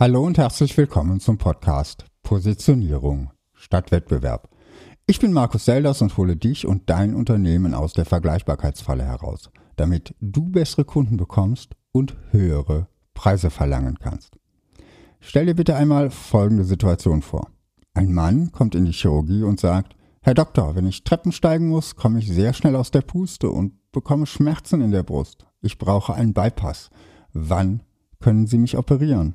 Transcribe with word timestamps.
Hallo 0.00 0.24
und 0.24 0.38
herzlich 0.38 0.74
willkommen 0.78 1.20
zum 1.20 1.36
Podcast 1.36 2.06
Positionierung 2.22 3.32
statt 3.52 3.92
Wettbewerb. 3.92 4.48
Ich 5.06 5.20
bin 5.20 5.30
Markus 5.30 5.66
Selders 5.66 6.00
und 6.00 6.16
hole 6.16 6.36
dich 6.36 6.66
und 6.66 6.88
dein 6.88 7.14
Unternehmen 7.14 7.74
aus 7.74 7.92
der 7.92 8.06
Vergleichbarkeitsfalle 8.06 9.04
heraus, 9.04 9.50
damit 9.76 10.14
du 10.18 10.48
bessere 10.48 10.86
Kunden 10.86 11.18
bekommst 11.18 11.74
und 11.92 12.16
höhere 12.30 12.88
Preise 13.12 13.50
verlangen 13.50 13.98
kannst. 14.00 14.38
Stell 15.20 15.44
dir 15.44 15.54
bitte 15.54 15.76
einmal 15.76 16.08
folgende 16.08 16.64
Situation 16.64 17.20
vor. 17.20 17.50
Ein 17.92 18.14
Mann 18.14 18.52
kommt 18.52 18.74
in 18.74 18.86
die 18.86 18.92
Chirurgie 18.92 19.42
und 19.42 19.60
sagt, 19.60 19.96
Herr 20.22 20.32
Doktor, 20.32 20.76
wenn 20.76 20.86
ich 20.86 21.04
Treppen 21.04 21.30
steigen 21.30 21.68
muss, 21.68 21.94
komme 21.94 22.20
ich 22.20 22.32
sehr 22.32 22.54
schnell 22.54 22.74
aus 22.74 22.90
der 22.90 23.02
Puste 23.02 23.50
und 23.50 23.74
bekomme 23.92 24.24
Schmerzen 24.24 24.80
in 24.80 24.92
der 24.92 25.02
Brust. 25.02 25.44
Ich 25.60 25.76
brauche 25.76 26.14
einen 26.14 26.32
Bypass. 26.32 26.88
Wann 27.34 27.82
können 28.18 28.46
Sie 28.46 28.56
mich 28.56 28.78
operieren? 28.78 29.34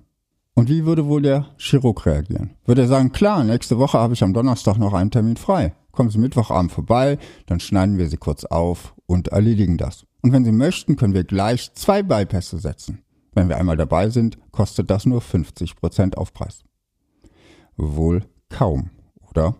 Und 0.57 0.69
wie 0.69 0.85
würde 0.85 1.05
wohl 1.05 1.21
der 1.21 1.47
Chirurg 1.57 2.05
reagieren? 2.05 2.51
Würde 2.65 2.83
er 2.83 2.87
sagen, 2.87 3.11
klar, 3.11 3.43
nächste 3.43 3.77
Woche 3.77 3.99
habe 3.99 4.13
ich 4.13 4.23
am 4.23 4.33
Donnerstag 4.33 4.77
noch 4.77 4.93
einen 4.93 5.11
Termin 5.11 5.35
frei. 5.35 5.75
Kommen 5.91 6.09
Sie 6.09 6.17
Mittwochabend 6.17 6.71
vorbei, 6.71 7.17
dann 7.45 7.59
schneiden 7.59 7.97
wir 7.97 8.07
Sie 8.07 8.15
kurz 8.15 8.45
auf 8.45 8.95
und 9.05 9.27
erledigen 9.29 9.77
das. 9.77 10.05
Und 10.21 10.31
wenn 10.31 10.45
Sie 10.45 10.53
möchten, 10.53 10.95
können 10.95 11.13
wir 11.13 11.25
gleich 11.25 11.73
zwei 11.73 12.03
Bypässe 12.03 12.57
setzen. 12.57 13.03
Wenn 13.33 13.49
wir 13.49 13.57
einmal 13.57 13.75
dabei 13.75 14.09
sind, 14.09 14.37
kostet 14.51 14.89
das 14.89 15.05
nur 15.05 15.21
50% 15.21 16.15
Aufpreis. 16.15 16.63
Wohl 17.75 18.23
kaum, 18.47 18.91
oder? 19.29 19.55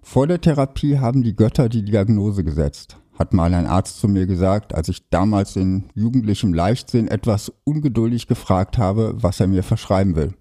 Vor 0.00 0.26
der 0.26 0.40
Therapie 0.40 0.98
haben 0.98 1.22
die 1.22 1.36
Götter 1.36 1.68
die 1.68 1.84
Diagnose 1.84 2.42
gesetzt 2.42 2.98
hat 3.18 3.32
mal 3.32 3.52
ein 3.54 3.66
Arzt 3.66 3.98
zu 3.98 4.08
mir 4.08 4.26
gesagt, 4.26 4.74
als 4.74 4.88
ich 4.88 5.08
damals 5.08 5.56
in 5.56 5.84
jugendlichem 5.94 6.52
Leichtsinn 6.52 7.08
etwas 7.08 7.52
ungeduldig 7.64 8.26
gefragt 8.26 8.78
habe, 8.78 9.14
was 9.16 9.40
er 9.40 9.46
mir 9.46 9.62
verschreiben 9.62 10.16
will. 10.16 10.34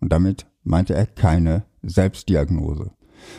Und 0.00 0.12
damit 0.12 0.46
meinte 0.62 0.94
er 0.94 1.06
keine 1.06 1.64
Selbstdiagnose, 1.82 2.92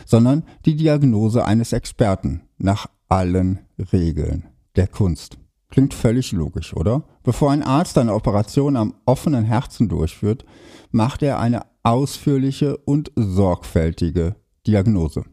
sondern 0.05 0.43
die 0.65 0.75
Diagnose 0.75 1.45
eines 1.45 1.73
Experten 1.73 2.41
nach 2.57 2.87
allen 3.07 3.59
Regeln 3.91 4.47
der 4.75 4.87
Kunst. 4.87 5.37
Klingt 5.69 5.93
völlig 5.93 6.31
logisch, 6.31 6.75
oder? 6.75 7.03
Bevor 7.23 7.51
ein 7.51 7.63
Arzt 7.63 7.97
eine 7.97 8.15
Operation 8.15 8.75
am 8.75 8.95
offenen 9.05 9.45
Herzen 9.45 9.87
durchführt, 9.87 10.43
macht 10.91 11.21
er 11.21 11.39
eine 11.39 11.61
ausführliche 11.83 12.77
und 12.77 13.11
sorgfältige 13.15 14.35
Diagnose. 14.65 15.25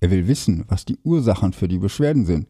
Er 0.00 0.10
will 0.10 0.26
wissen, 0.26 0.64
was 0.68 0.84
die 0.84 0.98
Ursachen 1.04 1.52
für 1.52 1.68
die 1.68 1.78
Beschwerden 1.78 2.26
sind. 2.26 2.48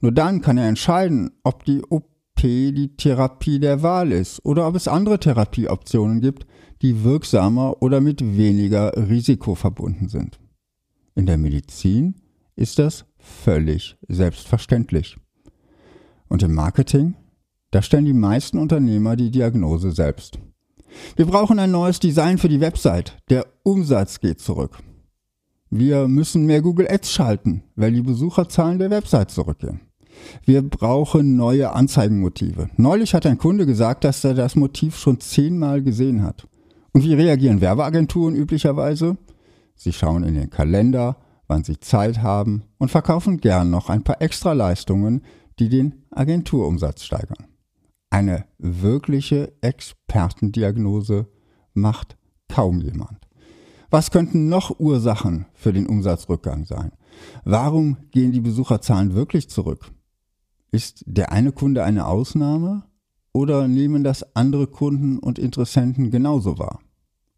Nur 0.00 0.12
dann 0.12 0.40
kann 0.40 0.58
er 0.58 0.68
entscheiden, 0.68 1.30
ob 1.42 1.64
die 1.64 1.82
OP 1.88 2.06
die 2.42 2.96
Therapie 2.96 3.60
der 3.60 3.82
Wahl 3.82 4.12
ist 4.12 4.44
oder 4.44 4.66
ob 4.66 4.74
es 4.74 4.88
andere 4.88 5.18
Therapieoptionen 5.18 6.20
gibt, 6.20 6.46
die 6.82 7.04
wirksamer 7.04 7.82
oder 7.82 8.00
mit 8.00 8.22
weniger 8.36 8.96
Risiko 8.96 9.54
verbunden 9.54 10.08
sind. 10.08 10.40
In 11.14 11.26
der 11.26 11.36
Medizin 11.36 12.14
ist 12.56 12.78
das 12.78 13.04
völlig 13.18 13.98
selbstverständlich. 14.08 15.16
Und 16.28 16.42
im 16.42 16.54
Marketing? 16.54 17.16
Da 17.72 17.82
stellen 17.82 18.06
die 18.06 18.14
meisten 18.14 18.58
Unternehmer 18.58 19.16
die 19.16 19.30
Diagnose 19.30 19.92
selbst. 19.92 20.38
Wir 21.16 21.26
brauchen 21.26 21.58
ein 21.58 21.70
neues 21.70 22.00
Design 22.00 22.38
für 22.38 22.48
die 22.48 22.60
Website. 22.60 23.16
Der 23.28 23.46
Umsatz 23.62 24.20
geht 24.20 24.40
zurück. 24.40 24.78
Wir 25.70 26.08
müssen 26.08 26.46
mehr 26.46 26.62
Google 26.62 26.88
Ads 26.90 27.12
schalten, 27.12 27.62
weil 27.76 27.92
die 27.92 28.02
Besucherzahlen 28.02 28.80
der 28.80 28.90
Website 28.90 29.30
zurückgehen. 29.30 29.80
Wir 30.44 30.62
brauchen 30.62 31.36
neue 31.36 31.72
Anzeigenmotive. 31.72 32.68
Neulich 32.76 33.14
hat 33.14 33.24
ein 33.24 33.38
Kunde 33.38 33.66
gesagt, 33.66 34.02
dass 34.02 34.24
er 34.24 34.34
das 34.34 34.56
Motiv 34.56 34.96
schon 34.96 35.20
zehnmal 35.20 35.82
gesehen 35.82 36.22
hat. 36.22 36.48
Und 36.92 37.04
wie 37.04 37.14
reagieren 37.14 37.60
Werbeagenturen 37.60 38.34
üblicherweise? 38.34 39.16
Sie 39.76 39.92
schauen 39.92 40.24
in 40.24 40.34
den 40.34 40.50
Kalender, 40.50 41.16
wann 41.46 41.62
sie 41.62 41.78
Zeit 41.78 42.20
haben 42.20 42.64
und 42.78 42.90
verkaufen 42.90 43.38
gern 43.38 43.70
noch 43.70 43.88
ein 43.88 44.02
paar 44.02 44.20
Extraleistungen, 44.20 45.22
die 45.60 45.68
den 45.68 46.02
Agenturumsatz 46.10 47.04
steigern. 47.04 47.46
Eine 48.10 48.44
wirkliche 48.58 49.52
Expertendiagnose 49.60 51.28
macht 51.74 52.16
kaum 52.48 52.80
jemand. 52.80 53.29
Was 53.90 54.12
könnten 54.12 54.48
noch 54.48 54.78
Ursachen 54.78 55.46
für 55.52 55.72
den 55.72 55.88
Umsatzrückgang 55.88 56.64
sein? 56.64 56.92
Warum 57.44 57.96
gehen 58.12 58.30
die 58.30 58.40
Besucherzahlen 58.40 59.14
wirklich 59.14 59.50
zurück? 59.50 59.90
Ist 60.70 61.02
der 61.06 61.32
eine 61.32 61.50
Kunde 61.50 61.82
eine 61.82 62.06
Ausnahme 62.06 62.84
oder 63.32 63.66
nehmen 63.66 64.04
das 64.04 64.36
andere 64.36 64.68
Kunden 64.68 65.18
und 65.18 65.40
Interessenten 65.40 66.12
genauso 66.12 66.56
wahr? 66.60 66.78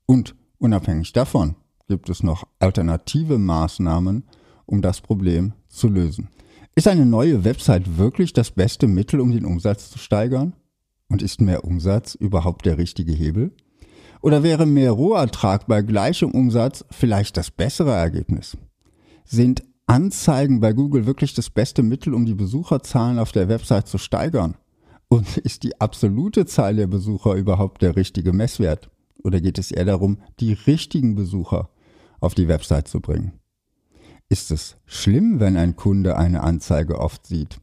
Und 0.04 0.34
unabhängig 0.58 1.14
davon 1.14 1.56
gibt 1.88 2.10
es 2.10 2.22
noch 2.22 2.46
alternative 2.58 3.38
Maßnahmen, 3.38 4.24
um 4.66 4.82
das 4.82 5.00
Problem 5.00 5.54
zu 5.68 5.88
lösen. 5.88 6.28
Ist 6.74 6.86
eine 6.86 7.06
neue 7.06 7.44
Website 7.44 7.96
wirklich 7.96 8.34
das 8.34 8.50
beste 8.50 8.88
Mittel, 8.88 9.20
um 9.20 9.32
den 9.32 9.46
Umsatz 9.46 9.90
zu 9.90 9.98
steigern? 9.98 10.52
Und 11.08 11.22
ist 11.22 11.40
mehr 11.40 11.64
Umsatz 11.64 12.14
überhaupt 12.14 12.64
der 12.66 12.76
richtige 12.78 13.12
Hebel? 13.12 13.52
Oder 14.22 14.44
wäre 14.44 14.66
mehr 14.66 14.92
Rohertrag 14.92 15.66
bei 15.66 15.82
gleichem 15.82 16.30
Umsatz 16.30 16.84
vielleicht 16.90 17.36
das 17.36 17.50
bessere 17.50 17.92
Ergebnis? 17.92 18.56
Sind 19.24 19.64
Anzeigen 19.86 20.60
bei 20.60 20.72
Google 20.72 21.06
wirklich 21.06 21.34
das 21.34 21.50
beste 21.50 21.82
Mittel, 21.82 22.14
um 22.14 22.24
die 22.24 22.34
Besucherzahlen 22.34 23.18
auf 23.18 23.32
der 23.32 23.48
Website 23.48 23.88
zu 23.88 23.98
steigern? 23.98 24.54
Und 25.08 25.36
ist 25.38 25.64
die 25.64 25.80
absolute 25.80 26.46
Zahl 26.46 26.76
der 26.76 26.86
Besucher 26.86 27.34
überhaupt 27.34 27.82
der 27.82 27.96
richtige 27.96 28.32
Messwert? 28.32 28.90
Oder 29.24 29.40
geht 29.40 29.58
es 29.58 29.72
eher 29.72 29.84
darum, 29.84 30.18
die 30.38 30.52
richtigen 30.52 31.16
Besucher 31.16 31.68
auf 32.20 32.34
die 32.34 32.48
Website 32.48 32.86
zu 32.86 33.00
bringen? 33.00 33.32
Ist 34.28 34.52
es 34.52 34.76
schlimm, 34.86 35.40
wenn 35.40 35.56
ein 35.56 35.76
Kunde 35.76 36.16
eine 36.16 36.42
Anzeige 36.42 37.00
oft 37.00 37.26
sieht? 37.26 37.60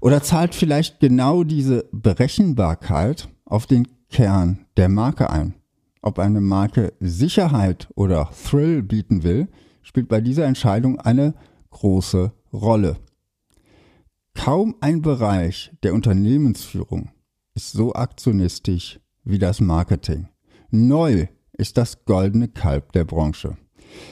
Oder 0.00 0.22
zahlt 0.22 0.56
vielleicht 0.56 0.98
genau 1.00 1.44
diese 1.44 1.88
Berechenbarkeit 1.92 3.28
auf 3.44 3.66
den 3.66 3.86
Kern 4.10 4.66
der 4.76 4.88
Marke 4.88 5.30
ein? 5.30 5.54
Ob 6.02 6.18
eine 6.18 6.40
Marke 6.40 6.94
Sicherheit 7.00 7.88
oder 7.94 8.30
Thrill 8.44 8.82
bieten 8.82 9.22
will, 9.22 9.48
spielt 9.82 10.08
bei 10.08 10.20
dieser 10.20 10.46
Entscheidung 10.46 10.98
eine 10.98 11.34
große 11.70 12.32
Rolle. 12.52 12.96
Kaum 14.34 14.76
ein 14.80 15.02
Bereich 15.02 15.72
der 15.82 15.92
Unternehmensführung 15.92 17.10
ist 17.54 17.72
so 17.72 17.92
aktionistisch 17.94 19.00
wie 19.24 19.38
das 19.38 19.60
Marketing. 19.60 20.28
Neu 20.70 21.26
ist 21.52 21.76
das 21.76 22.04
goldene 22.04 22.48
Kalb 22.48 22.92
der 22.92 23.04
Branche. 23.04 23.58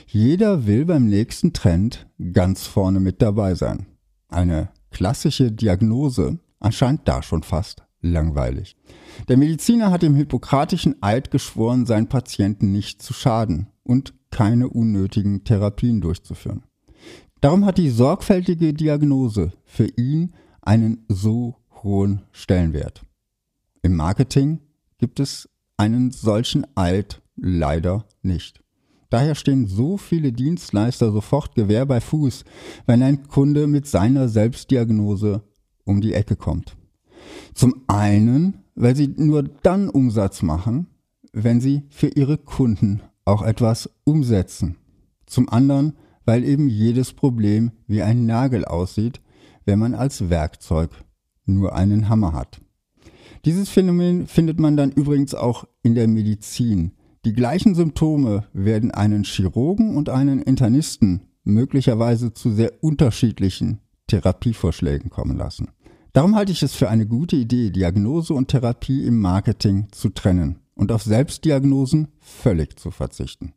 Jeder 0.07 0.67
will 0.67 0.85
beim 0.85 1.07
nächsten 1.07 1.53
Trend 1.53 2.07
ganz 2.33 2.67
vorne 2.67 3.01
mit 3.01 3.23
dabei 3.23 3.55
sein. 3.55 3.87
Eine 4.29 4.71
klassische 4.91 5.51
Diagnose 5.51 6.39
erscheint 6.61 7.07
da 7.07 7.23
schon 7.23 7.43
fast 7.43 7.88
langweilig. 8.01 8.77
Der 9.29 9.37
Mediziner 9.37 9.91
hat 9.91 10.03
im 10.03 10.15
hippokratischen 10.15 11.03
Eid 11.03 11.31
geschworen, 11.31 11.87
seinen 11.87 12.09
Patienten 12.09 12.73
nicht 12.73 13.03
zu 13.03 13.13
schaden 13.13 13.69
und 13.83 14.15
keine 14.31 14.69
unnötigen 14.69 15.45
Therapien 15.45 16.01
durchzuführen. 16.01 16.63
Darum 17.41 17.65
hat 17.65 17.79
die 17.79 17.91
sorgfältige 17.91 18.75
Diagnose 18.75 19.53
für 19.65 19.87
ihn 19.97 20.35
einen 20.61 21.05
so 21.09 21.57
hohen 21.83 22.23
Stellenwert. 22.33 23.03
Im 23.83 23.95
Marketing 23.97 24.61
gibt 24.99 25.21
es 25.21 25.49
einen 25.77 26.11
solchen 26.11 26.67
Eid 26.77 27.23
leider 27.37 28.05
nicht. 28.23 28.63
Daher 29.11 29.35
stehen 29.35 29.67
so 29.67 29.97
viele 29.97 30.33
Dienstleister 30.33 31.13
sofort 31.13 31.55
Gewehr 31.55 31.87
bei 31.87 32.01
Fuß, 32.01 32.45
wenn 32.87 33.03
ein 33.03 33.27
Kunde 33.29 33.67
mit 33.67 33.87
seiner 33.87 34.29
Selbstdiagnose 34.29 35.43
um 35.85 36.01
die 36.01 36.13
Ecke 36.13 36.37
kommt. 36.37 36.78
Zum 37.55 37.85
einen, 37.87 38.65
weil 38.75 38.97
sie 38.97 39.09
nur 39.09 39.43
dann 39.43 39.89
Umsatz 39.89 40.43
machen, 40.43 40.87
wenn 41.33 41.61
sie 41.61 41.83
für 41.91 42.09
ihre 42.09 42.39
Kunden 42.39 43.01
auch 43.25 43.43
etwas 43.43 43.91
umsetzen. 44.05 44.77
Zum 45.27 45.49
anderen, 45.49 45.95
weil 46.25 46.45
eben 46.45 46.69
jedes 46.69 47.13
Problem 47.13 47.73
wie 47.87 48.03
ein 48.03 48.27
Nagel 48.27 48.65
aussieht, 48.65 49.21
wenn 49.65 49.79
man 49.79 49.95
als 49.95 50.31
Werkzeug 50.31 50.91
nur 51.45 51.75
einen 51.75 52.09
Hammer 52.09 52.33
hat. 52.33 52.61
Dieses 53.45 53.69
Phänomen 53.69 54.27
findet 54.27 54.59
man 54.59 54.77
dann 54.77 54.91
übrigens 54.93 55.35
auch 55.35 55.65
in 55.83 55.95
der 55.95 56.09
Medizin. 56.09 56.93
Die 57.25 57.33
gleichen 57.33 57.75
Symptome 57.75 58.45
werden 58.53 58.91
einen 58.91 59.25
Chirurgen 59.25 59.97
und 59.97 60.09
einen 60.09 60.43
Internisten 60.43 61.23
möglicherweise 61.45 62.33
zu 62.33 62.51
sehr 62.51 62.83
unterschiedlichen 62.83 63.81
Therapievorschlägen 64.07 65.11
kommen 65.11 65.37
lassen. 65.37 65.69
Darum 66.19 66.35
halte 66.35 66.51
ich 66.51 66.65
es 66.65 66.75
für 66.75 66.91
eine 66.91 67.07
gute 67.07 67.37
Idee, 67.37 67.71
Diagnose 67.71 68.35
und 68.35 68.49
Therapie 68.49 69.07
im 69.07 69.21
Marketing 69.21 69.87
zu 69.93 70.09
trennen 70.09 70.59
und 70.75 70.91
auf 70.91 71.05
Selbstdiagnosen 71.05 72.09
völlig 72.19 72.77
zu 72.77 72.91
verzichten. 72.91 73.53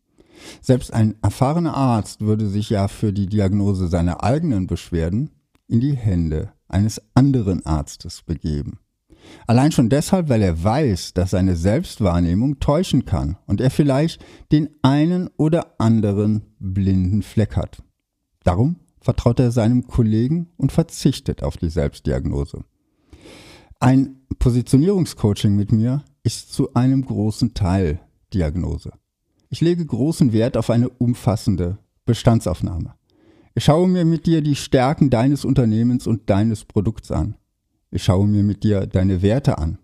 Selbst 0.62 0.94
ein 0.94 1.16
erfahrener 1.24 1.74
Arzt 1.74 2.22
würde 2.22 2.46
sich 2.46 2.70
ja 2.70 2.88
für 2.88 3.14
die 3.14 3.26
Diagnose 3.26 3.88
seiner 3.88 4.24
eigenen 4.24 4.68
Beschwerden 4.68 5.32
in 5.68 5.80
die 5.80 5.96
Hände 5.96 6.52
eines 6.68 7.02
anderen 7.16 7.66
Arztes 7.66 8.22
begeben. 8.22 8.78
Allein 9.48 9.72
schon 9.72 9.90
deshalb, 9.90 10.30
weil 10.30 10.44
er 10.44 10.64
weiß, 10.64 11.16
dass 11.16 11.32
seine 11.32 11.56
Selbstwahrnehmung 11.56 12.60
täuschen 12.60 13.06
kann 13.06 13.38
und 13.48 13.60
er 13.60 13.72
vielleicht 13.72 14.24
den 14.52 14.70
einen 14.84 15.32
oder 15.36 15.80
anderen 15.80 16.44
blinden 16.60 17.24
Fleck 17.24 17.56
hat. 17.56 17.82
Darum 18.44 18.76
vertraut 19.02 19.40
er 19.40 19.52
seinem 19.52 19.88
Kollegen 19.88 20.48
und 20.58 20.72
verzichtet 20.72 21.44
auf 21.44 21.58
die 21.58 21.70
Selbstdiagnose. 21.70 22.64
Ein 23.80 24.18
Positionierungscoaching 24.38 25.56
mit 25.56 25.72
mir 25.72 26.04
ist 26.24 26.54
zu 26.54 26.74
einem 26.76 27.04
großen 27.04 27.54
Teil 27.54 28.00
Diagnose. 28.34 28.92
Ich 29.50 29.60
lege 29.60 29.86
großen 29.86 30.32
Wert 30.32 30.56
auf 30.56 30.70
eine 30.70 30.88
umfassende 30.88 31.80
Bestandsaufnahme. 32.06 32.94
Ich 33.54 33.66
schaue 33.66 33.88
mir 33.88 34.06
mit 34.06 34.28
dir 34.28 34.42
die 34.42 34.56
Stärken 34.56 35.10
deines 35.10 35.44
Unternehmens 35.44 36.08
und 36.08 36.30
deines 36.30 36.64
Produkts 36.64 37.12
an. 37.12 37.36
Ich 37.90 38.04
schaue 38.04 38.28
mir 38.28 38.44
mit 38.44 38.64
dir 38.64 38.88
deine 38.88 39.22
Werte 39.22 39.58
an. 39.58 39.78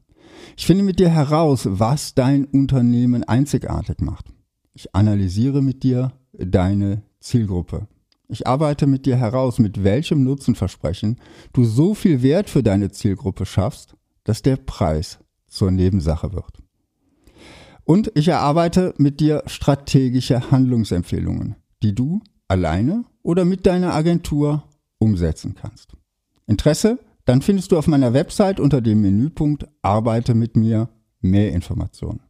Ich 0.55 0.65
finde 0.65 0.83
mit 0.83 0.99
dir 0.99 1.09
heraus, 1.09 1.67
was 1.69 2.15
dein 2.15 2.45
Unternehmen 2.45 3.23
einzigartig 3.23 3.99
macht. 3.99 4.31
Ich 4.73 4.95
analysiere 4.95 5.61
mit 5.61 5.83
dir 5.83 6.13
deine 6.31 7.01
Zielgruppe. 7.19 7.87
Ich 8.29 8.45
arbeite 8.45 8.87
mit 8.87 9.05
dir 9.05 9.15
heraus, 9.15 9.57
mit 9.57 9.83
welchem 9.83 10.23
Nutzenversprechen 10.23 11.19
du 11.53 11.63
so 11.63 11.93
viel 11.93 12.21
Wert 12.21 12.49
für 12.49 12.61
deine 12.61 12.91
Zielgruppe 12.91 13.45
schaffst, 13.45 13.95
dass 14.23 14.41
der 14.41 14.57
Preis 14.57 15.19
zur 15.47 15.71
Nebensache 15.71 16.33
wird. 16.33 16.61
Und 17.85 18.11
ich 18.15 18.27
erarbeite 18.27 18.93
mit 18.97 19.21
dir 19.21 19.43
strategische 19.45 20.51
Handlungsempfehlungen, 20.51 21.55
die 21.81 21.95
du 21.95 22.21
alleine 22.49 23.05
oder 23.23 23.45
mit 23.45 23.65
deiner 23.65 23.93
Agentur 23.93 24.63
umsetzen 24.99 25.55
kannst. 25.55 25.93
Interesse? 26.47 26.99
Dann 27.23 27.41
findest 27.41 27.71
du 27.71 27.77
auf 27.77 27.87
meiner 27.87 28.13
Website 28.13 28.59
unter 28.59 28.81
dem 28.81 29.01
Menüpunkt 29.01 29.67
Arbeite 29.81 30.33
mit 30.33 30.55
mir 30.55 30.89
mehr 31.21 31.53
Informationen. 31.53 32.21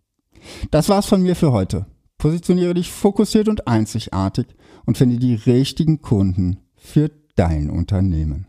Das 0.72 0.90
war's 0.90 1.06
von 1.06 1.22
mir 1.22 1.36
für 1.36 1.52
heute. 1.52 1.86
Positioniere 2.18 2.74
dich 2.74 2.92
fokussiert 2.92 3.48
und 3.48 3.68
einzigartig 3.68 4.48
und 4.86 4.98
finde 4.98 5.18
die 5.18 5.36
richtigen 5.36 6.02
Kunden 6.02 6.58
für 6.76 7.12
dein 7.36 7.70
Unternehmen. 7.70 8.48